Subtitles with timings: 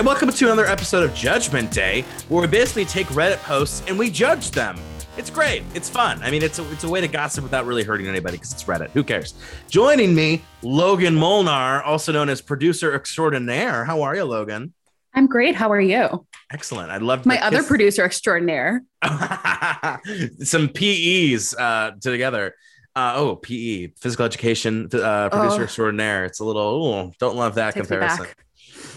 [0.00, 3.98] and welcome to another episode of Judgment Day, where we basically take Reddit posts and
[3.98, 4.78] we judge them.
[5.18, 5.62] It's great.
[5.74, 6.22] It's fun.
[6.22, 8.64] I mean, it's a, it's a way to gossip without really hurting anybody because it's
[8.64, 8.88] Reddit.
[8.92, 9.34] Who cares?
[9.68, 13.84] Joining me, Logan Molnar, also known as producer extraordinaire.
[13.84, 14.72] How are you, Logan?
[15.12, 15.54] I'm great.
[15.54, 16.26] How are you?
[16.50, 16.90] Excellent.
[16.90, 18.82] I love My other producer extraordinaire.
[20.42, 22.54] Some PEs uh, together.
[22.96, 25.64] Uh, oh, PE, physical education uh, producer Oh.
[25.64, 26.24] extraordinaire.
[26.24, 28.28] It's a little, ooh, don't love that Takes comparison.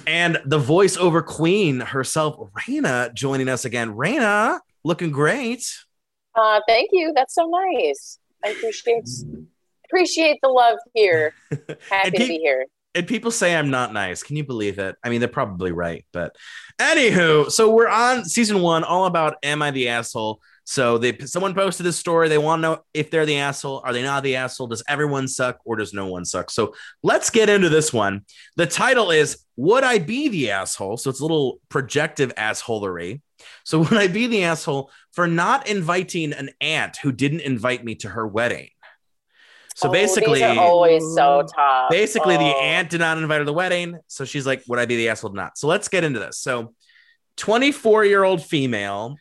[0.07, 3.93] And the voiceover queen herself, Raina, joining us again.
[3.93, 5.65] Raina, looking great.
[6.35, 7.13] Uh, thank you.
[7.15, 8.19] That's so nice.
[8.43, 9.07] I appreciate
[9.85, 11.33] appreciate the love here.
[11.89, 12.65] Happy And to be here.
[12.95, 14.21] And people say I'm not nice.
[14.21, 14.95] Can you believe it?
[15.03, 16.05] I mean, they're probably right.
[16.11, 16.35] But
[16.79, 20.41] anywho, so we're on season one, all about Am I the Asshole?
[20.65, 22.29] So they someone posted this story.
[22.29, 23.81] They want to know if they're the asshole.
[23.85, 24.67] Are they not the asshole?
[24.67, 26.49] Does everyone suck or does no one suck?
[26.49, 28.21] So let's get into this one.
[28.55, 30.97] The title is Would I Be the Asshole?
[30.97, 33.21] So it's a little projective assholery.
[33.65, 37.95] So would I be the asshole for not inviting an aunt who didn't invite me
[37.95, 38.69] to her wedding?
[39.75, 41.89] So Oh, basically, these are always so tough.
[41.89, 42.61] basically the Oh.
[42.61, 45.09] aunt did not invite her to the wedding so she's like would i be the
[45.09, 46.75] asshole or not so let's get into this so
[47.37, 49.15] 24 year old female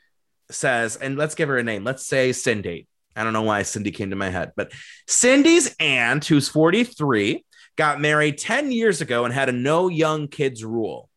[0.52, 2.86] says and let's give her a name let's say cindy
[3.16, 4.72] i don't know why cindy came to my head but
[5.06, 7.44] cindy's aunt who's 43
[7.76, 11.08] got married 10 years ago and had a no young kids rule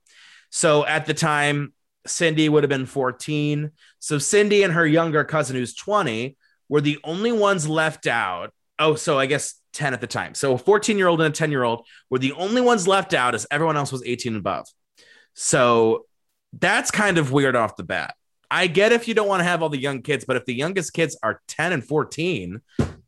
[0.49, 1.73] so at the time
[2.07, 6.37] cindy would have been 14 so cindy and her younger cousin who's 20
[6.69, 10.33] were the only ones left out oh, so I guess 10 at the time.
[10.33, 13.13] So a 14 year old and a 10 year old were the only ones left
[13.13, 14.67] out as everyone else was 18 and above.
[15.33, 16.05] So
[16.53, 18.15] that's kind of weird off the bat.
[18.55, 20.53] I get if you don't want to have all the young kids, but if the
[20.53, 22.61] youngest kids are 10 and 14,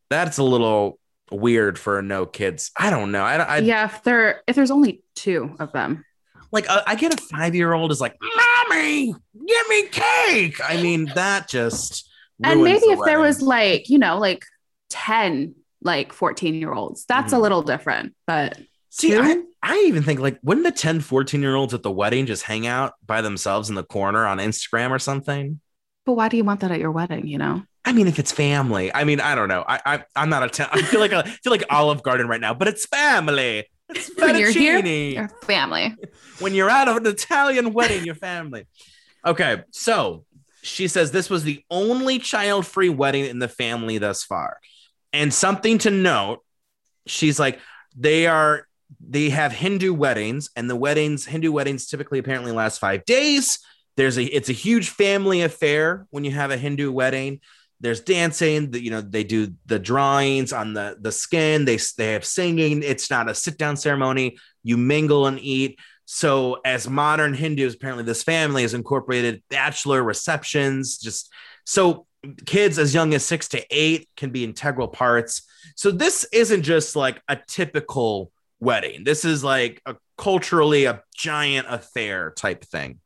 [0.09, 0.99] that's a little
[1.31, 2.71] weird for no kids.
[2.77, 3.23] I don't know.
[3.23, 6.03] I, I yeah, if there if there's only two of them.
[6.51, 8.15] like, uh, I get a five year old is like,
[8.69, 10.59] Mommy, give me cake.
[10.63, 12.09] I mean, that just.
[12.43, 14.43] And maybe the if there was like, you know, like
[14.89, 17.37] 10 like 14 year olds, that's Mhm.
[17.37, 18.15] a little different.
[18.25, 18.59] But
[18.97, 22.25] See, I, I even think like, wouldn't the 10, 14 year olds at the wedding
[22.25, 25.59] just hang out by themselves in the corner on Instagram or something?
[26.08, 27.61] but why do you want that at your wedding, you know?
[27.86, 29.63] I mean, if it's family, I mean, I don't know.
[29.67, 30.67] I, I I'm not a ten.
[30.71, 33.69] I feel like a, I feel like Olive Garden right now, but it's family.
[33.89, 34.80] It's When you're here.
[34.80, 35.95] Your family.
[36.39, 38.67] when you're at an Italian wedding, your family.
[39.25, 40.23] Okay, so
[40.63, 44.57] she says this was the only child-free wedding in the family thus far.
[45.11, 46.39] And something to note,
[47.05, 47.59] she's like,
[47.95, 48.65] they are
[48.99, 53.59] they have Hindu weddings, and the weddings, Hindu weddings typically apparently last five days.
[53.95, 57.42] There's a it's a huge family affair when you have a Hindu wedding.
[57.80, 62.25] There's dancing, you know, they do the drawings on the the skin, they they have
[62.25, 62.83] singing.
[62.83, 64.37] It's not a sit-down ceremony.
[64.64, 65.80] You mingle and eat.
[66.09, 70.98] So, as modern Hindus, apparently this family has incorporated bachelor receptions.
[70.98, 71.30] Just
[71.65, 72.08] so
[72.45, 75.42] kids as young as six to eight can be integral parts.
[75.75, 79.03] So, this isn't just like a typical wedding.
[79.03, 82.99] This is like a culturally a giant affair type thing.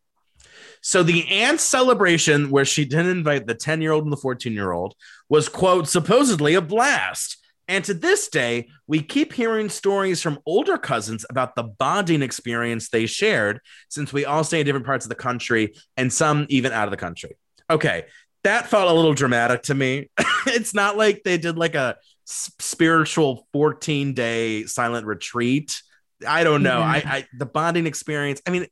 [0.83, 4.51] So, the aunt's celebration, where she didn't invite the 10 year old and the 14
[4.53, 4.95] year old,
[5.29, 7.37] was, quote, supposedly a blast.
[7.67, 12.89] And to this day, we keep hearing stories from older cousins about the bonding experience
[12.89, 16.71] they shared since we all stay in different parts of the country and some even
[16.73, 17.37] out of the country.
[17.69, 18.05] Okay,
[18.43, 20.09] that felt a little dramatic to me.
[20.47, 21.95] it's not like they did like a
[22.25, 25.81] spiritual 14 day silent retreat.
[26.27, 26.79] I don't know.
[26.81, 28.67] I, I the bonding experience, I mean,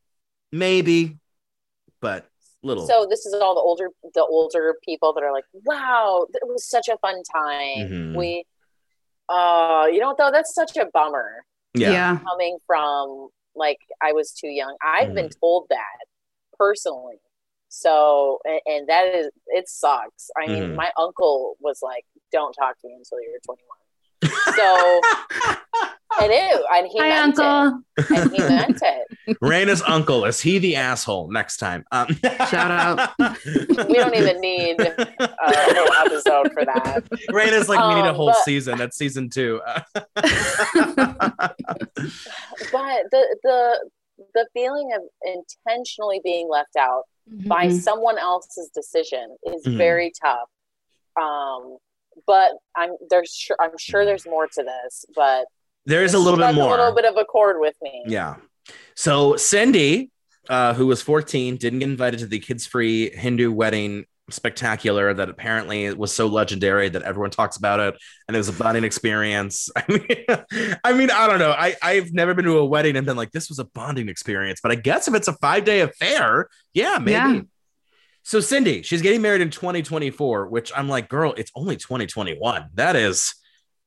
[0.51, 1.17] maybe,
[2.01, 2.27] but
[2.63, 2.85] little.
[2.87, 6.65] So this is all the older the older people that are like, wow, it was
[6.65, 7.89] such a fun time.
[7.89, 8.15] Mhm.
[8.15, 8.45] We
[9.29, 11.43] uh you know what though, that's such a bummer
[11.73, 12.19] yeah.
[12.19, 14.75] coming from like I was too young.
[14.85, 16.05] I've been told that
[16.57, 17.17] personally.
[17.69, 20.29] So and, and that is it sucks.
[20.37, 20.75] I mean, Mhm.
[20.75, 23.59] my uncle was like, Don't talk to me until you're 21.
[24.55, 25.01] So
[26.21, 27.81] and it and he Hi, meant Uncle.
[27.97, 28.09] it.
[28.11, 29.37] And he meant it.
[29.41, 31.31] Raina's uncle is he the asshole?
[31.31, 32.07] Next time, um,
[32.49, 33.11] Shout out.
[33.87, 34.93] We don't even need a
[35.39, 37.03] whole episode for that.
[37.31, 38.77] Raina's like we need a Um, whole but- season.
[38.77, 39.61] That's season two.
[42.71, 43.89] But the the
[44.33, 45.01] the feeling of
[45.65, 47.03] intentionally being left out
[47.47, 47.79] by Mhm.
[47.81, 49.77] someone else's decision is Mhm.
[49.77, 50.49] very tough.
[51.21, 51.77] Um,
[52.27, 55.45] but I'm there's sure I'm sure there's more to this, but
[55.85, 56.67] there is a little bit more.
[56.67, 58.03] a little bit of a chord with me.
[58.07, 58.37] Yeah.
[58.95, 60.11] So Cindy,
[60.49, 65.29] uh, who was 14, didn't get invited to the kids free Hindu wedding spectacular that
[65.29, 67.95] apparently it was so legendary that everyone talks about it
[68.27, 69.69] and it was a bonding experience.
[69.75, 71.51] I mean, I mean, I don't know.
[71.51, 74.59] I, I've never been to a wedding and been like, this was a bonding experience,
[74.61, 77.11] but I guess if it's a five day affair, yeah, maybe.
[77.11, 77.41] Yeah.
[78.23, 82.69] So Cindy, she's getting married in 2024, which I'm like, girl, it's only 2021.
[82.75, 83.33] That is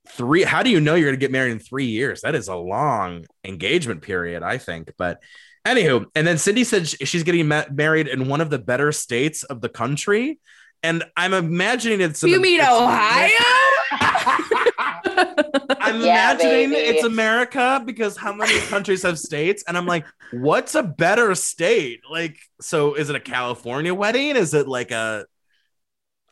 [0.08, 0.42] three.
[0.42, 2.22] How do you know you're going to get married in three years?
[2.22, 4.92] That is a long engagement period, I think.
[4.98, 5.20] But
[5.64, 9.42] anywho, and then Cindy said she's getting ma- married in one of the better states
[9.44, 10.38] of the country.
[10.84, 13.30] And I'm imagining it's You mean it's- Ohio?
[15.80, 16.74] I'm Yeah, imagining baby.
[16.96, 19.62] it's America because how many countries have states?
[19.68, 22.00] And I'm like, what's a better state?
[22.10, 24.36] Like, so is it a California wedding?
[24.36, 25.26] Is it like a,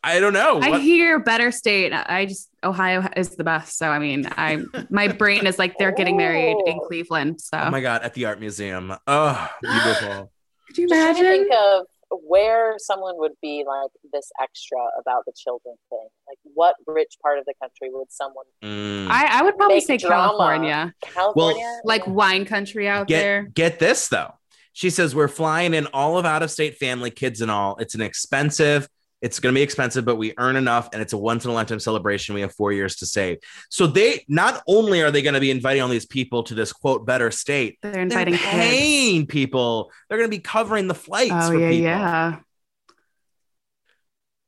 [0.03, 0.59] I don't know.
[0.61, 1.93] I What- hear better state.
[1.93, 3.77] I just Ohio is the best.
[3.77, 6.87] So I mean, I my brain is like they're getting married in Oh.
[6.87, 7.39] Cleveland.
[7.41, 8.93] So oh my God, at the art museum.
[9.07, 10.31] Oh, beautiful.
[10.67, 11.25] could you Just imagine?
[11.25, 11.85] think of
[12.27, 16.07] where someone would be like this extra about the children thing.
[16.27, 18.43] Like, what rich part of the country would someone?
[18.63, 19.07] Mm.
[19.09, 20.33] I, I would probably say drama.
[20.37, 23.43] California, California, like wine country out there.
[23.43, 24.33] get get this though.
[24.73, 27.77] She says we're flying in all of out of state family, kids and all.
[27.77, 28.89] It's an expensive.
[29.21, 31.53] It's going to be expensive, but we earn enough, and it's a once in a
[31.53, 32.33] lifetime celebration.
[32.33, 33.37] We have four years to save.
[33.69, 36.73] So they not only are they going to be inviting all these people to this
[36.73, 38.45] quote better state, They're they're inviting kids.
[38.49, 39.91] paying people.
[40.09, 41.83] They're going to be covering the flights Oh for yeah, people.
[41.83, 42.39] yeah.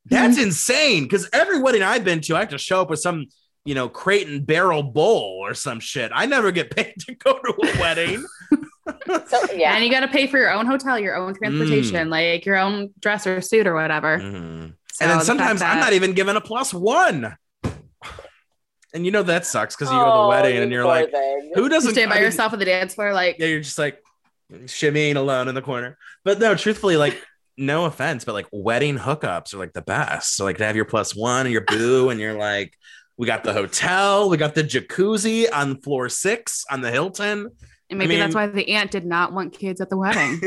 [0.05, 0.43] That's hmm.
[0.43, 1.03] insane.
[1.03, 3.27] Because every wedding I've been to, I have to show up with some,
[3.65, 6.11] you know, crate and barrel bowl or some shit.
[6.13, 8.25] I never get paid to go to a wedding.
[9.27, 12.45] So yeah, And you got to pay for your own hotel, your own transportation, like
[12.45, 14.19] your own dress or suit or whatever.
[14.19, 14.73] Mhm.
[14.91, 17.35] So and then the sometimes fact I'm not even given a plus one.
[18.93, 20.85] And you know that sucks because you go to the Oh, wedding you and you're
[20.85, 21.51] like, thing.
[21.55, 23.79] who doesn't stand by I mean, yourself at the dance floor, like Yeah, you're just
[23.79, 23.97] like
[24.65, 25.97] shimmying alone in the corner.
[26.23, 27.19] But no, truthfully, like
[27.57, 30.35] no offense, but like wedding hookups are like the best.
[30.35, 32.77] So like to have your plus one and your boo, and you're like,
[33.17, 37.49] we got the hotel, we got the jacuzzi on floor six on the Hilton.
[37.89, 40.41] And maybe that's mean- why the aunt did not want kids at the wedding.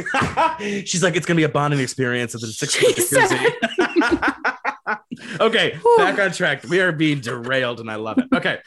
[0.87, 2.77] She's like, it's gonna be a bonding experience at the six
[5.41, 5.97] okay, Whew.
[5.99, 6.65] back on track.
[6.65, 8.27] We are being derailed, and I love it.
[8.35, 8.59] Okay,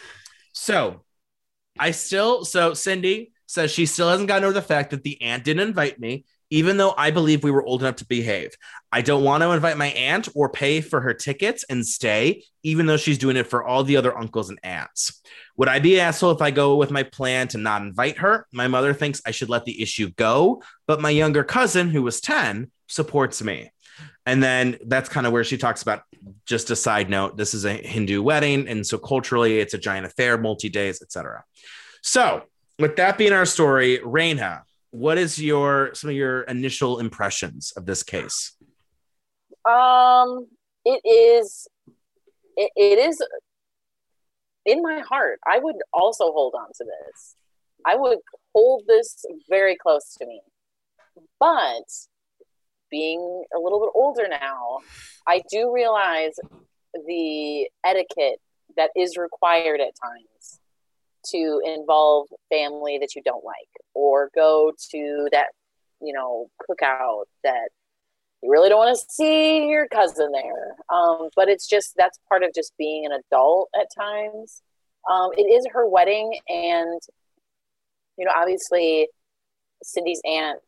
[0.54, 1.04] so
[1.78, 5.44] I still so Cindy says she still hasn't gotten over the fact that the aunt
[5.44, 8.52] didn't invite me, even though I believe we were old enough to behave.
[8.92, 12.88] I don't want to invite my aunt or pay for her tickets and stay, even
[12.88, 15.22] though she's doing it for all the other uncles and aunts.
[15.58, 18.48] Would I be an asshole if I go with my plan to not invite her?
[18.52, 22.22] My mother thinks I should let the issue go, but my younger cousin, who was
[22.22, 23.72] 10, supports me.
[24.26, 26.04] And then that's kind of where she talks about
[26.46, 28.68] just a side note this is a Hindu wedding.
[28.68, 31.44] And so culturally, it's a giant affair, multi days, etc.
[32.02, 32.44] So,
[32.78, 34.62] with that being our story, Raina,
[34.92, 38.56] what is your some of your initial impressions of this case?
[39.66, 40.48] Um,
[40.86, 41.68] it is,
[42.58, 43.22] it, it is
[44.66, 45.40] in my heart.
[45.46, 47.36] I would also hold on to this.
[47.86, 48.20] I would
[48.54, 50.42] hold this very close to me.
[51.40, 51.84] But
[52.90, 54.80] being a little bit older now,
[55.28, 56.34] I do realize
[57.08, 58.40] the etiquette
[58.76, 60.60] that is required at times
[61.32, 63.56] to involve family that you don't like
[63.94, 65.48] or go to that,
[66.02, 67.70] you know, cookout that
[68.42, 70.76] you really don't want to see your cousin there.
[70.90, 74.62] Um, but it's just that's part of just being an adult at times.
[75.10, 77.02] Um, it is her wedding, and
[78.18, 79.08] you know, obviously,
[79.84, 80.60] Cindy's aunt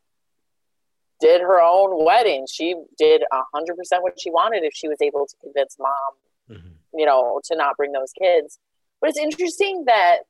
[1.20, 2.46] did her own wedding.
[2.50, 6.56] She did a hundred percent what she wanted if she was able to convince mom,
[6.94, 8.58] you know, to not bring those kids.
[9.00, 10.20] But it's interesting that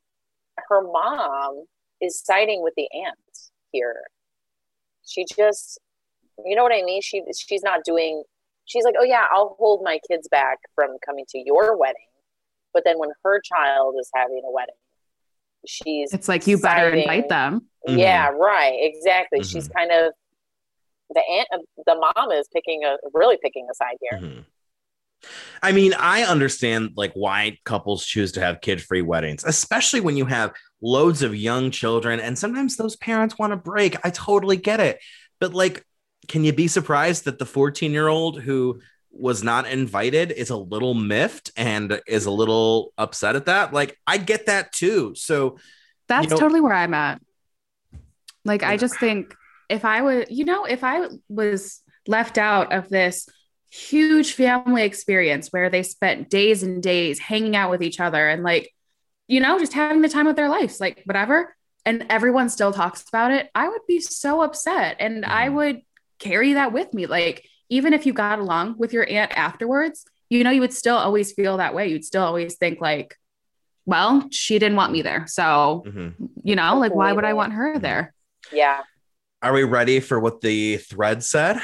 [0.68, 1.64] her mom
[2.00, 3.18] is siding with the aunt
[3.70, 4.02] here.
[5.06, 5.78] She just
[6.44, 7.02] you know what I mean?
[7.02, 8.22] She she's not doing
[8.64, 12.06] she's like, Oh yeah, I'll hold my kids back from coming to your wedding.
[12.72, 14.74] But then when her child is having a wedding,
[15.66, 17.66] she's It's like you better siding- invite them.
[17.86, 18.78] Yeah, right.
[18.80, 19.42] Exactly.
[19.42, 20.12] She's kind of
[21.14, 21.48] the aunt
[21.86, 24.18] the mom is picking a really picking a side here.
[24.20, 24.44] Mhm.
[25.62, 30.26] I mean, I understand like why couples choose to have kid-free weddings, especially when you
[30.26, 33.96] have loads of young children and sometimes those parents want to break.
[34.04, 34.98] I totally get it.
[35.38, 35.84] But like
[36.28, 41.50] can you be surprised that the 14-year-old who was not invited is a little miffed
[41.56, 43.72] and is a little upset at that?
[43.72, 45.14] Like I get that too.
[45.14, 45.58] So
[46.08, 47.20] That's know- totally where I'm at.
[48.44, 49.36] Like, I just think
[49.68, 53.28] if I would, you know, if I was left out of this
[53.72, 58.42] huge family experience where they spent days and days hanging out with each other and
[58.42, 58.70] like,
[59.28, 63.02] you know, just having the time of their lives, like whatever, and everyone still talks
[63.08, 65.54] about it, I would be so upset and I Mhm.
[65.54, 65.80] would
[66.18, 67.06] carry that with me.
[67.06, 70.96] Like, even if you got along with your aunt afterwards, you know, you would still
[70.96, 71.88] always feel that way.
[71.88, 73.16] You'd still always think like,
[73.86, 75.26] well, she didn't want me there.
[75.26, 76.14] So, Mhm.
[76.44, 78.12] you know, like why would I want her there?
[78.52, 78.82] Yeah.
[79.40, 81.60] Are we ready for what the thread said?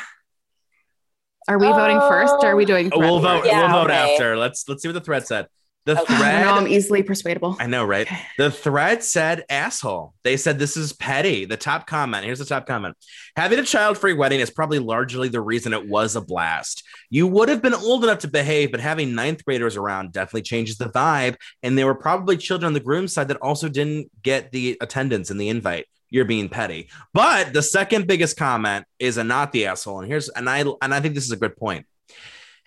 [1.49, 2.67] Are we voting first or are we oh.
[2.67, 3.47] doing Oh, we'll vote.
[3.47, 4.13] Yeah, we'll vote okay.
[4.13, 4.37] after.
[4.37, 5.49] Let's let's see what the thread said.
[5.87, 6.15] The Okay.
[6.15, 7.57] I know I'm um, easily persuadable.
[7.59, 8.07] I know, right?
[8.07, 8.21] Okay.
[8.37, 10.13] The thread said asshole.
[10.23, 11.47] They said this is petty.
[11.47, 12.27] The top comment.
[12.27, 12.95] Here's the top comment.
[13.37, 16.85] Having a child-free wedding is probably largely the reason it was a blast.
[17.09, 20.77] You would have been old enough to behave, but having ninth graders around definitely changes
[20.77, 21.37] the vibe.
[21.63, 25.31] And there were probably children on the groom's side that also didn't get the attendance
[25.31, 25.87] and the invite.
[26.11, 26.91] You're being petty.
[27.15, 30.01] But the second biggest comment is a not the asshole.
[30.01, 31.87] And here's and I and I think this is a good point.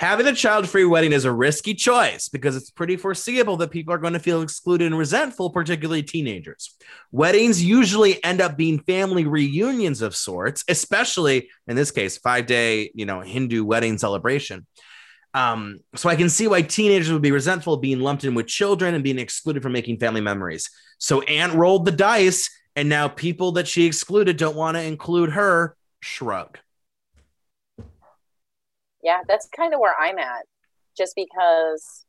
[0.02, 3.94] Having a child free wedding is a risky choice because it's pretty foreseeable that people
[3.94, 6.76] are going to feel excluded and resentful, particularly teenagers.
[7.12, 12.90] Weddings usually end up being family reunions of sorts, especially in this case, five day,
[12.96, 14.66] you know, Hindu wedding celebration.
[15.36, 18.96] Um, so I can see why teenagers would be resentful being lumped in with children
[18.96, 20.72] and being excluded from making family memories.
[20.98, 25.34] So Aunt rolled the dice, and now people that she excluded don't want to include
[25.34, 25.78] her.
[26.00, 26.58] Shrug.
[29.04, 30.46] Yeah, that's kind of where I'm at.
[30.98, 32.06] Just because,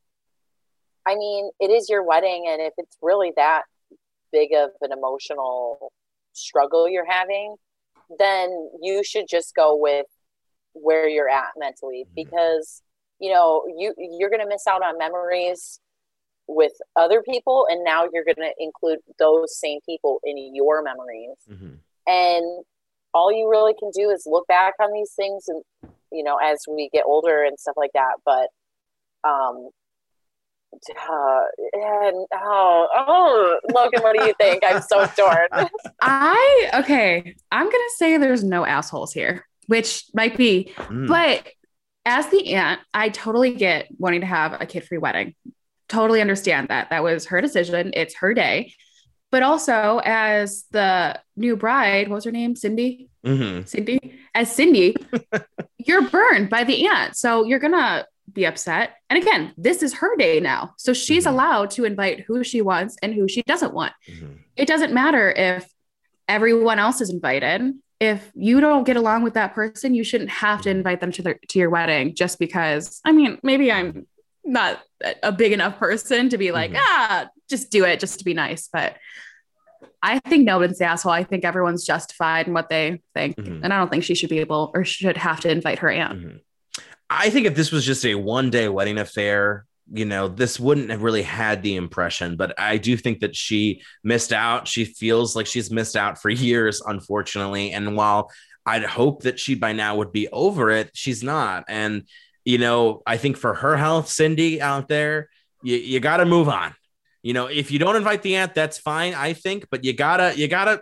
[1.05, 3.63] I mean, it is your wedding, and if it's really that
[4.31, 5.91] big of an emotional
[6.33, 7.55] struggle you're having,
[8.19, 10.05] then you should just go with
[10.73, 12.15] where you're at mentally Mhm.
[12.15, 12.81] because
[13.19, 15.79] you know you you're going to miss out on memories
[16.47, 21.37] with other people and now you're going to include those same people in your memories
[21.47, 21.77] Mhm.
[22.07, 22.65] and
[23.13, 25.63] all you really can do is look back on these things and
[26.13, 28.47] you know as we get older and stuff like that but
[29.27, 29.69] um
[30.89, 31.41] uh,
[31.73, 35.47] and oh oh logan what do you think i'm so torn
[36.01, 41.07] I okay, I'm gonna say there's no assholes here, which might be, Mm.
[41.07, 41.47] but
[42.05, 45.35] as the aunt, I totally get wanting to have a kid-free wedding.
[45.87, 46.89] Totally understand that.
[46.89, 47.91] That was her decision.
[47.93, 48.73] It's her day.
[49.31, 52.55] But also as the new bride, what was her name?
[52.57, 53.09] Cindy?
[53.25, 53.65] Mhm.
[53.67, 54.19] Cindy?
[54.35, 54.95] As Cindy,
[55.87, 57.15] you're burned by the aunt.
[57.15, 58.95] So you're gonna be upset.
[59.09, 60.73] And again, this is her day now.
[60.77, 61.31] So she's Mhm.
[61.31, 64.37] allowed to invite who she wants and who she doesn't want Mhm.
[64.55, 65.67] it doesn't matter if
[66.27, 67.73] everyone else is invited.
[67.99, 71.21] If you don't get along with that person, you shouldn't have to invite them to
[71.21, 73.01] their to your wedding just because.
[73.05, 74.07] I mean, maybe I'm
[74.45, 74.81] not
[75.21, 76.77] a- big enough person to be like, Mhm.
[76.79, 78.67] ah, just do it just to be nice.
[78.71, 78.97] But
[80.01, 81.11] I think no one's the asshole.
[81.11, 83.37] I think everyone's justified in what they think.
[83.37, 83.61] Mhm.
[83.63, 86.19] And I don't think she should be able or should have to invite her aunt.
[86.19, 86.39] Mhm.
[87.09, 90.89] I think if this was just a one day wedding affair, you know, this wouldn't
[90.89, 94.67] have really had the impression, but I do think that she missed out.
[94.67, 97.71] She feels like she's missed out for years, unfortunately.
[97.71, 98.31] And while
[98.65, 101.65] I'd hope that she by now would be over it, she's not.
[101.67, 102.03] And,
[102.45, 105.29] you know, I think for her health, Cindy out there,
[105.61, 106.73] you, you got to move on.
[107.23, 110.37] You know, if you don't invite the aunt, that's fine, I think, but you gotta,
[110.37, 110.81] you gotta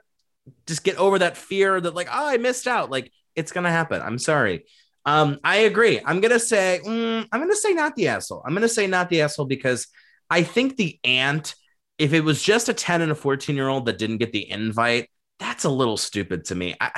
[0.68, 2.92] just get over that fear that, like, oh, I missed out.
[2.92, 4.02] Like, it's gonna happen.
[4.02, 4.66] I'm sorry.
[5.06, 6.00] Um, I agree.
[6.06, 8.44] I'm gonna say mm, I'm gonna say not the asshole.
[8.46, 9.88] I'm gonna say not the asshole because
[10.30, 11.56] I think the aunt,
[11.98, 14.50] if it was just a 10 and a 14 year old that didn't get the
[14.50, 16.76] invite, that's a little stupid to me.
[16.80, 16.92] I,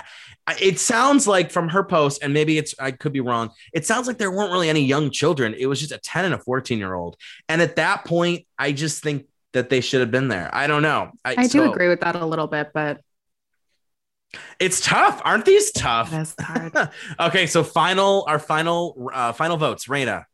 [0.45, 3.51] I, it sounds like from her post, and maybe it's I could be wrong.
[3.71, 5.55] It sounds like there weren't really any young children.
[5.57, 7.15] It was just a 10 and a 14 year old,
[7.47, 10.49] and at that point, I just think that they should have been there.
[10.53, 11.11] I don't know.
[11.23, 12.99] I do so agree with that a little bit, but
[14.59, 16.09] It's tough, aren't these tough?
[16.11, 16.89] that's hard.
[17.19, 19.87] okay, so final our final uh final votes.
[19.87, 20.25] Raina,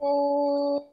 [0.00, 0.84] Mm,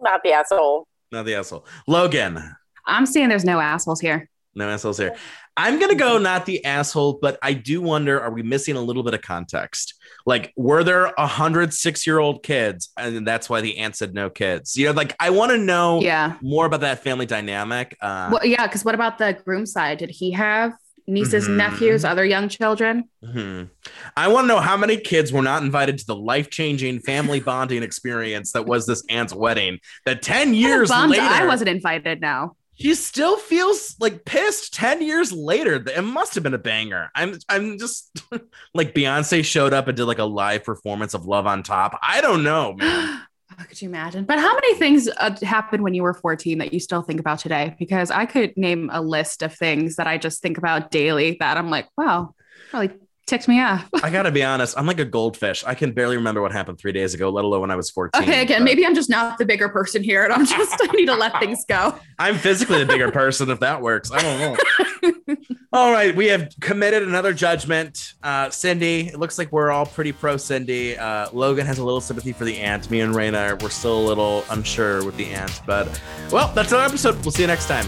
[0.00, 1.64] not the asshole not the asshole.
[1.86, 2.42] Logan,
[2.86, 4.28] I'm seeing there's no assholes here.
[4.54, 5.14] no assholes here.
[5.56, 9.02] I'm gonna go not the asshole, but I do wonder: Are we missing a little
[9.02, 9.94] bit of context?
[10.26, 14.12] Like, were there a hundred six year old kids, and that's why the aunt said
[14.14, 14.76] no kids?
[14.76, 16.34] You know, like I want to know Yeah.
[16.42, 17.96] more about that family dynamic.
[18.00, 19.98] Uh, Well, yeah, because what about the groom side?
[19.98, 20.72] Did he have
[21.06, 21.56] nieces, Mhm.
[21.56, 23.04] nephews, other young children?
[23.24, 23.70] mhm.
[24.16, 27.40] I want to know how many kids were not invited to the life changing family
[27.40, 29.78] bonding experience that was this aunt's wedding.
[30.04, 32.56] That ten years I'm later, I wasn't invited now.
[32.78, 35.82] She still feels like pissed 10 years later.
[35.86, 37.10] It must have been a banger.
[37.14, 38.22] I'm I'm just
[38.74, 41.98] like Beyonce showed up and did like a live performance of Love on Top.
[42.02, 43.22] I don't know, man.
[43.56, 44.24] How could you imagine?
[44.24, 47.38] But how many things uh, happened when you were 14 that you still think about
[47.38, 47.74] today?
[47.78, 51.56] Because I could name a list of things that I just think about daily that
[51.56, 52.34] I'm like, wow,
[52.74, 52.90] really
[53.26, 53.88] ticked me off.
[54.02, 55.64] I gotta be honest, I'm like a goldfish.
[55.64, 58.22] I can barely remember what happened three days ago, let alone when I was 14.
[58.22, 60.92] Okay, again, but maybe I'm just not the bigger person here and I'm just, I
[60.92, 61.98] need to let things go.
[62.18, 64.10] I'm physically the bigger person if that works.
[64.12, 65.36] I don't know.
[65.72, 68.14] All right, we have committed another judgment.
[68.22, 70.96] Uh, Cindy, it looks like we're all pretty pro Cindy.
[70.96, 72.90] Uh, Logan has a little sympathy for the aunt.
[72.90, 75.60] Me and Raina, we're still a little unsure with the aunt.
[75.66, 77.16] But, well, that's our episode.
[77.24, 77.86] We'll see you next time.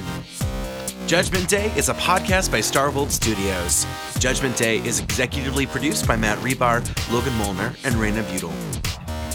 [1.09, 3.87] Judgment Day is a podcast by Starvolt Studios.
[4.19, 8.53] Judgment Day is executively produced by Matt Rebar, Logan Molnar, and Raina Butel.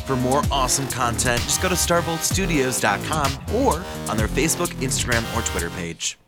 [0.02, 5.72] For more awesome content, just go to starvoltstudios.com or on their Facebook, Instagram, or Twitter
[5.72, 6.20] page.